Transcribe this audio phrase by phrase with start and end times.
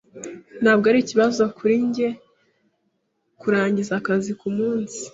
[0.61, 2.09] Ntabwo ari ikibazo kuri njye
[3.41, 4.99] kurangiza akazi kumunsi.